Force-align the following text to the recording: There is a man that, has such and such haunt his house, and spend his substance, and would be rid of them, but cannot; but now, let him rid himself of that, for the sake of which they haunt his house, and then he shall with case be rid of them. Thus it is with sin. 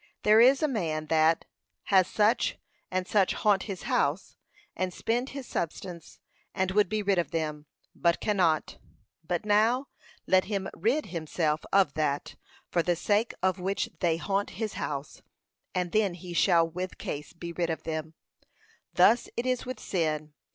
There 0.23 0.41
is 0.41 0.63
a 0.63 0.67
man 0.67 1.05
that, 1.09 1.45
has 1.83 2.07
such 2.07 2.57
and 2.89 3.07
such 3.07 3.35
haunt 3.35 3.61
his 3.69 3.83
house, 3.83 4.35
and 4.75 4.91
spend 4.91 5.29
his 5.29 5.45
substance, 5.45 6.17
and 6.55 6.71
would 6.71 6.89
be 6.89 7.03
rid 7.03 7.19
of 7.19 7.29
them, 7.29 7.67
but 7.93 8.19
cannot; 8.19 8.79
but 9.23 9.45
now, 9.45 9.89
let 10.25 10.45
him 10.45 10.67
rid 10.73 11.05
himself 11.05 11.63
of 11.71 11.93
that, 11.93 12.35
for 12.71 12.81
the 12.81 12.95
sake 12.95 13.35
of 13.43 13.59
which 13.59 13.91
they 13.99 14.17
haunt 14.17 14.49
his 14.57 14.73
house, 14.73 15.21
and 15.75 15.91
then 15.91 16.15
he 16.15 16.33
shall 16.33 16.67
with 16.67 16.97
case 16.97 17.31
be 17.33 17.53
rid 17.53 17.69
of 17.69 17.83
them. 17.83 18.15
Thus 18.95 19.29
it 19.37 19.45
is 19.45 19.67
with 19.67 19.79
sin. 19.79 20.33